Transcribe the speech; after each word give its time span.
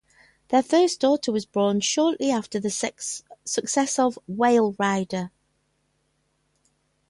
Their 0.47 0.63
first 0.63 0.99
daughter 0.99 1.31
was 1.31 1.45
born 1.45 1.79
shortly 1.81 2.31
after 2.31 2.59
the 2.59 2.71
success 2.71 3.99
of 3.99 4.17
"Whale 4.25 4.75
Rider". 4.79 5.29